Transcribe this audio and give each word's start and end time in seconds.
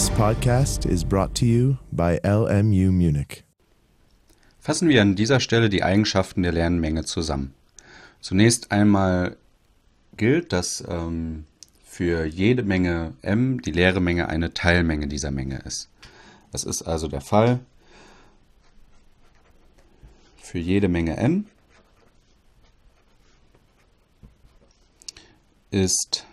This 0.00 0.08
podcast 0.12 0.86
is 0.86 1.04
brought 1.04 1.34
to 1.34 1.44
you 1.44 1.76
by 1.92 2.18
LMU 2.24 2.90
Munich. 2.90 3.44
Fassen 4.58 4.88
wir 4.88 5.02
an 5.02 5.14
dieser 5.14 5.40
Stelle 5.40 5.68
die 5.68 5.82
Eigenschaften 5.82 6.42
der 6.42 6.52
leeren 6.52 6.80
Menge 6.80 7.04
zusammen. 7.04 7.52
Zunächst 8.22 8.72
einmal 8.72 9.36
gilt, 10.16 10.54
dass 10.54 10.82
ähm, 10.88 11.44
für 11.84 12.24
jede 12.24 12.62
Menge 12.62 13.12
m 13.20 13.60
die 13.60 13.72
leere 13.72 14.00
Menge 14.00 14.30
eine 14.30 14.54
Teilmenge 14.54 15.06
dieser 15.06 15.30
Menge 15.30 15.58
ist. 15.66 15.90
Das 16.50 16.64
ist 16.64 16.80
also 16.80 17.06
der 17.06 17.20
Fall 17.20 17.60
für 20.38 20.58
jede 20.58 20.88
Menge 20.88 21.18
m 21.18 21.44
ist 25.70 26.24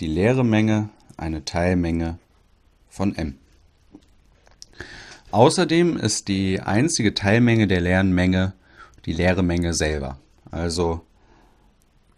die 0.00 0.06
leere 0.06 0.46
Menge 0.46 0.88
eine 1.18 1.44
Teilmenge 1.44 2.18
von 2.92 3.14
m. 3.16 3.38
Außerdem 5.30 5.96
ist 5.96 6.28
die 6.28 6.60
einzige 6.60 7.14
Teilmenge 7.14 7.66
der 7.66 7.80
leeren 7.80 8.12
Menge 8.12 8.52
die 9.06 9.12
leere 9.12 9.42
Menge 9.42 9.74
selber. 9.74 10.18
Also 10.50 11.00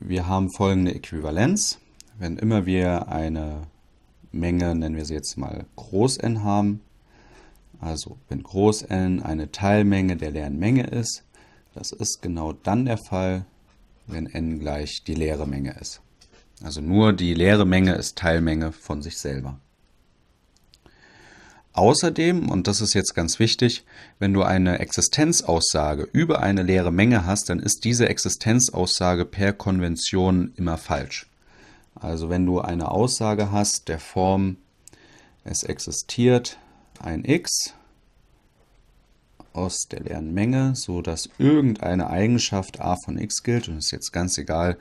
wir 0.01 0.27
haben 0.27 0.51
folgende 0.51 0.95
Äquivalenz. 0.95 1.79
Wenn 2.18 2.37
immer 2.37 2.66
wir 2.66 3.09
eine 3.09 3.62
Menge, 4.32 4.74
nennen 4.74 4.96
wir 4.96 5.05
sie 5.05 5.15
jetzt 5.15 5.37
mal 5.37 5.65
Groß 5.77 6.18
n 6.18 6.45
haben, 6.45 6.80
also 7.80 8.18
wenn 8.29 8.43
Groß 8.43 8.82
n 8.82 9.23
eine 9.23 9.51
Teilmenge 9.51 10.16
der 10.16 10.30
leeren 10.30 10.59
Menge 10.59 10.87
ist, 10.87 11.24
das 11.74 11.93
ist 11.93 12.23
genau 12.23 12.52
dann 12.52 12.84
der 12.84 12.98
Fall, 12.98 13.46
wenn 14.06 14.27
n 14.27 14.60
gleich 14.60 15.02
die 15.04 15.15
leere 15.15 15.46
Menge 15.46 15.77
ist. 15.80 16.01
Also 16.62 16.80
nur 16.80 17.12
die 17.12 17.34
leere 17.34 17.66
Menge 17.66 17.95
ist 17.95 18.16
Teilmenge 18.16 18.73
von 18.73 19.02
sich 19.02 19.18
selber. 19.18 19.59
Außerdem, 21.75 22.51
und 22.51 22.69
das 22.69 22.80
ist 22.80 22.95
jetzt 22.95 23.15
ganz 23.15 23.41
wichtig, 23.41 23.85
wenn 24.21 24.33
du 24.33 24.45
eine 24.45 24.79
Existenzaussage 24.79 26.09
über 26.13 26.41
eine 26.41 26.63
leere 26.63 26.93
Menge 26.93 27.27
hast, 27.27 27.51
dann 27.51 27.59
ist 27.59 27.85
diese 27.85 28.09
Existenzaussage 28.09 29.25
per 29.25 29.53
Konvention 29.53 30.52
immer 30.55 30.79
falsch. 30.79 31.29
Also 31.97 32.30
wenn 32.30 32.47
du 32.47 32.61
eine 32.61 32.93
Aussage 32.93 33.51
hast 33.51 33.89
der 33.89 33.99
Form, 33.99 34.57
es 35.43 35.65
existiert 35.65 36.59
ein 37.01 37.25
x 37.25 37.75
aus 39.52 39.89
der 39.91 40.01
leeren 40.01 40.33
Menge, 40.33 40.77
so 40.77 41.02
dass 41.02 41.29
irgendeine 41.39 42.09
Eigenschaft 42.09 42.80
a 42.80 42.95
von 42.95 43.19
x 43.19 43.43
gilt, 43.43 43.69
und 43.69 43.79
es 43.79 43.87
ist 43.87 43.91
jetzt 43.91 44.13
ganz 44.13 44.39
egal, 44.39 44.79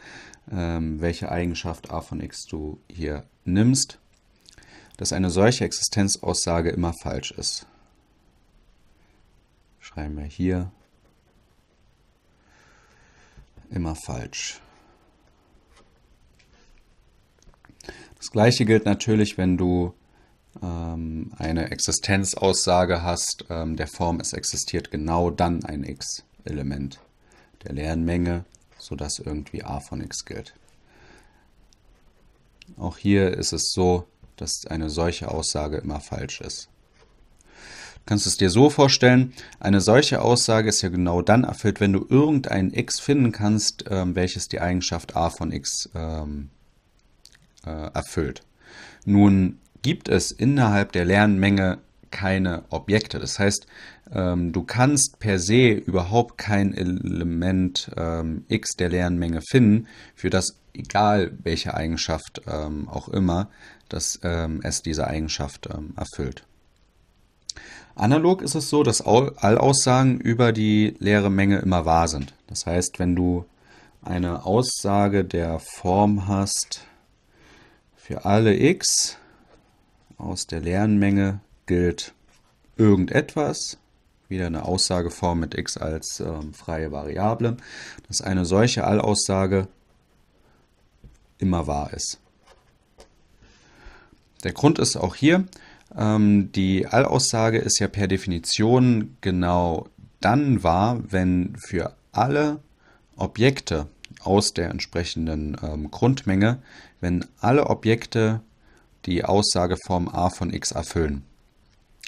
ähm, 0.52 1.02
welche 1.02 1.32
Eigenschaft 1.32 1.90
a 1.90 2.02
von 2.02 2.22
x 2.22 2.46
du 2.46 2.80
hier 2.88 3.24
nimmst, 3.46 3.98
dass 4.98 5.14
eine 5.14 5.30
solche 5.30 5.66
Existenzaussage 5.66 6.70
immer 6.70 6.94
falsch 6.94 7.32
ist. 7.32 7.68
Schreiben 9.80 10.18
wir 10.18 10.26
hier 10.26 10.72
immer 13.70 13.96
falsch. 13.96 14.62
Das 18.18 18.32
gleiche 18.32 18.66
gilt 18.66 18.86
natürlich, 18.86 19.38
wenn 19.38 19.58
du 19.58 19.94
ähm, 20.62 21.34
eine 21.38 21.72
Existenzaussage 21.72 23.02
hast, 23.02 23.46
ähm, 23.50 23.76
der 23.76 23.88
Form 23.88 24.20
es 24.20 24.34
existiert 24.34 24.92
genau 24.92 25.30
dann 25.30 25.66
ein 25.66 25.84
x-Element 25.84 27.00
der 27.64 27.74
leeren 27.74 28.04
Menge, 28.06 28.46
sodass 28.78 29.20
irgendwie 29.20 29.64
a 29.64 29.80
von 29.80 30.02
x 30.02 30.26
gilt. 30.26 30.54
Auch 32.78 32.98
hier 32.98 33.32
ist 33.38 33.54
es 33.54 33.72
so, 33.74 34.08
dass 34.38 34.66
eine 34.66 34.89
solche 34.89 35.30
Aussage 35.30 35.78
immer 35.78 36.00
falsch 36.00 36.42
ist. 36.42 36.70
Du 37.95 38.08
kannst 38.08 38.28
es 38.28 38.36
dir 38.36 38.50
so 38.50 38.70
vorstellen, 38.70 39.34
eine 39.62 39.80
solche 39.80 40.22
Aussage 40.22 40.68
ist 40.68 40.81
ja 40.81 40.90
genau 40.90 41.22
dann 41.22 41.46
erfüllt, 41.46 41.80
wenn 41.80 41.94
du 41.94 42.06
irgendein 42.09 42.74
x 42.74 43.00
finden 43.00 43.31
kannst, 43.31 43.85
ähm, 43.90 44.16
welches 44.16 44.50
die 44.50 44.59
Eigenschaft 44.59 45.16
a 45.16 45.30
von 45.30 45.53
x 45.53 45.90
ähm, 45.96 46.50
äh, 47.66 47.69
erfüllt. 47.69 48.41
Nun 49.06 49.59
gibt 49.81 50.09
es 50.09 50.31
innerhalb 50.31 50.91
der 50.91 51.06
Lernmenge 51.06 51.79
keine 52.12 52.63
Objekte. 52.69 53.19
Das 53.19 53.40
heißt, 53.40 53.68
ähm, 54.12 54.52
du 54.52 54.63
kannst 54.63 55.19
per 55.19 55.40
se 55.40 55.69
überhaupt 55.72 56.38
kein 56.38 56.74
Element 56.74 57.90
x 58.50 58.75
der 58.75 58.90
Lernmenge 58.90 59.41
finden, 59.41 59.88
für 60.13 60.29
das 60.29 60.58
egal 60.73 61.38
welche 61.44 61.73
Eigenschaft 61.73 62.41
ähm, 62.47 62.89
auch 62.89 63.07
immer, 63.09 63.50
dass 63.89 64.19
ähm, 64.23 64.61
es 64.63 64.81
diese 64.81 65.07
Eigenschaft 65.07 65.69
ähm, 65.73 65.94
erfüllt. 65.95 66.45
Analog 67.95 68.41
ist 68.41 68.56
es 68.56 68.69
so, 68.69 68.81
dass 68.81 69.01
alle 69.01 69.59
Aussagen 69.59 70.19
über 70.19 70.51
die 70.51 70.95
leere 70.97 71.29
Menge 71.29 71.59
immer 71.59 71.85
wahr 71.85 72.07
sind. 72.07 72.34
Das 72.47 72.66
heißt, 72.66 72.97
wenn 72.97 73.16
du 73.16 73.45
eine 74.01 74.45
Aussage 74.45 75.23
der 75.23 75.59
Form 75.59 76.28
hast, 76.28 76.85
für 77.95 78.25
alle 78.25 78.59
x 78.59 79.17
aus 80.17 80.47
der 80.47 80.59
leeren 80.59 80.97
Menge 80.97 81.40
gilt 81.67 82.13
irgendetwas, 82.75 83.78
wieder 84.28 84.47
eine 84.47 84.66
Aussageform 84.66 85.40
mit 85.40 85.57
x 85.57 85.78
als 85.78 86.19
ähm, 86.19 86.53
freie 86.53 86.91
Variable, 86.91 87.57
dass 88.07 88.22
eine 88.22 88.45
solche 88.45 88.85
Allaussage 88.85 89.67
immer 91.44 91.68
wahr 91.68 91.94
ist. 91.94 92.20
Der 94.46 94.54
Grund 94.54 94.80
ist 94.80 94.96
auch 94.96 95.16
hier, 95.16 95.46
ähm, 95.96 96.52
die 96.54 96.88
Allaussage 96.88 97.58
ist 97.58 97.80
ja 97.80 97.88
per 97.90 98.08
Definition 98.08 99.18
genau 99.20 99.88
dann 100.22 100.64
wahr, 100.64 101.00
wenn 101.09 101.58
für 101.58 101.94
alle 102.14 102.59
Objekte 103.18 103.88
aus 104.22 104.53
der 104.53 104.70
entsprechenden 104.70 105.58
ähm, 105.62 105.92
Grundmenge, 105.92 106.59
wenn 107.02 107.26
alle 107.42 107.68
Objekte 107.68 108.40
die 109.06 109.26
Aussageform 109.26 110.08
a 110.08 110.30
von 110.30 110.53
x 110.53 110.72
erfüllen. 110.72 111.24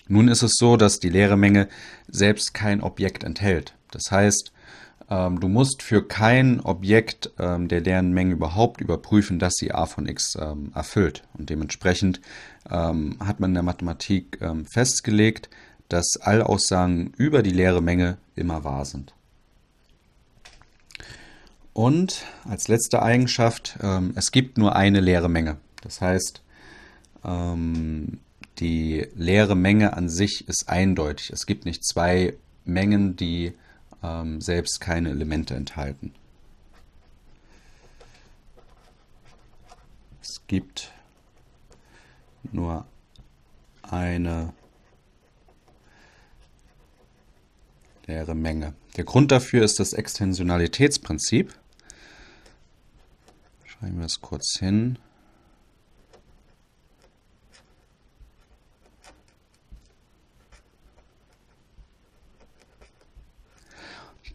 Nun 0.07 0.29
ist 0.29 0.43
es 0.43 0.53
so, 0.57 0.77
dass 0.77 0.99
die 0.99 1.09
leere 1.09 1.35
Menge 1.35 1.67
selbst 2.07 2.53
kein 2.53 2.81
Objekt 2.81 3.25
enthält. 3.25 3.73
Das 3.91 4.11
heißt, 4.11 4.53
du 5.09 5.47
musst 5.47 5.83
für 5.83 6.07
kein 6.07 6.61
Objekt 6.61 7.31
ähm, 7.37 7.67
der 7.67 7.81
leeren 7.81 8.11
Menge 8.13 8.33
überhaupt 8.33 8.81
überprüfen, 8.81 9.37
dass 9.37 9.53
sie 9.55 9.71
a 9.71 9.85
von 9.85 10.07
x 10.07 10.35
ähm, 10.41 10.71
erfüllt. 10.73 11.23
Und 11.37 11.49
dementsprechend 11.49 12.21
ähm, 12.69 13.17
hat 13.19 13.39
man 13.39 13.51
in 13.51 13.55
der 13.55 13.63
Mathematik 13.63 14.39
ähm, 14.41 14.65
festgelegt, 14.65 15.49
dass 15.89 16.17
alle 16.19 16.49
Aussagen 16.49 17.13
über 17.17 17.43
die 17.43 17.51
leere 17.51 17.81
Menge 17.81 18.17
immer 18.35 18.63
wahr 18.63 18.85
sind. 18.85 19.13
Und 21.73 22.25
als 22.49 22.67
letzte 22.67 23.03
Eigenschaft, 23.03 23.77
ähm, 23.83 24.13
es 24.15 24.31
gibt 24.31 24.57
nur 24.57 24.75
eine 24.75 25.01
leere 25.01 25.29
Menge. 25.29 25.57
Das 25.81 26.01
heißt, 26.01 26.41
die 28.59 29.07
leere 29.15 29.55
Menge 29.55 29.93
an 29.93 30.09
sich 30.09 30.47
ist 30.47 30.69
eindeutig. 30.69 31.31
Es 31.31 31.47
gibt 31.47 31.65
nicht 31.65 31.83
zwei 31.83 32.35
Mengen, 32.65 33.15
die 33.15 33.53
ähm, 34.05 34.41
selbst 34.41 34.79
keine 34.81 35.09
Elemente 35.09 35.55
enthalten. 35.55 36.13
Es 40.21 40.41
gibt 40.47 40.91
nur 42.51 42.85
eine 43.81 44.53
leere 48.05 48.35
Menge. 48.35 48.73
Der 48.97 49.03
Grund 49.03 49.31
dafür 49.31 49.63
ist 49.63 49.79
das 49.79 49.93
Extensionalitätsprinzip. 49.93 51.53
Schreiben 53.65 53.97
wir 53.99 54.05
es 54.05 54.21
kurz 54.21 54.57
hin. 54.59 54.97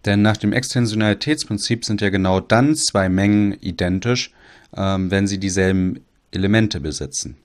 Denn 0.04 0.22
nach 0.22 0.36
dem 0.36 0.52
Extensionalitätsprinzip 0.52 1.84
sind 1.84 2.00
ja 2.00 2.10
genau 2.10 2.40
dann 2.40 2.74
zwei 2.74 3.08
Mengen 3.08 3.52
identisch, 3.60 4.32
ähm, 4.76 5.10
wenn 5.10 5.26
sie 5.26 5.38
dieselben 5.38 6.00
Elemente 6.30 6.80
besitzen. 6.80 7.36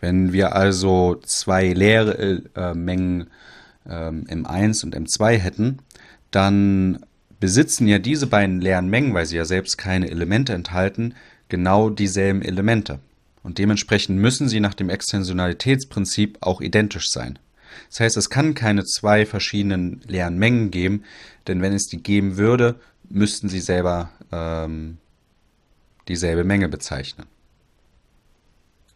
Wenn 0.00 0.32
wir 0.32 0.54
also 0.54 1.20
zwei 1.24 1.72
leere 1.72 2.42
äh, 2.54 2.74
Mengen 2.74 3.28
ähm, 3.88 4.24
M1 4.28 4.84
und 4.84 4.96
M2 4.96 5.36
hätten, 5.36 5.78
dann 6.30 7.00
besitzen 7.40 7.86
ja 7.88 7.98
diese 7.98 8.26
beiden 8.26 8.60
leeren 8.60 8.88
Mengen, 8.88 9.14
weil 9.14 9.26
sie 9.26 9.36
ja 9.36 9.44
selbst 9.44 9.76
keine 9.78 10.10
Elemente 10.10 10.52
enthalten, 10.52 11.14
genau 11.48 11.90
dieselben 11.90 12.42
Elemente. 12.42 13.00
Und 13.42 13.58
dementsprechend 13.58 14.18
müssen 14.18 14.48
sie 14.48 14.60
nach 14.60 14.74
dem 14.74 14.90
Extensionalitätsprinzip 14.90 16.38
auch 16.40 16.60
identisch 16.60 17.10
sein. 17.10 17.38
Das 17.88 18.00
heißt, 18.00 18.16
es 18.16 18.30
kann 18.30 18.54
keine 18.54 18.84
zwei 18.84 19.26
verschiedenen 19.26 20.00
leeren 20.06 20.38
Mengen 20.38 20.70
geben, 20.70 21.04
denn 21.46 21.62
wenn 21.62 21.72
es 21.72 21.86
die 21.86 22.02
geben 22.02 22.36
würde, 22.36 22.80
müssten 23.08 23.48
sie 23.48 23.60
selber 23.60 24.10
ähm, 24.32 24.98
dieselbe 26.08 26.44
Menge 26.44 26.68
bezeichnen. 26.68 27.26